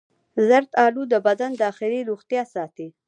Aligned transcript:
زردآلو 0.47 1.03
د 1.09 1.13
بدن 1.27 1.51
داخلي 1.63 2.01
روغتیا 2.09 2.43
ساتي. 2.53 2.87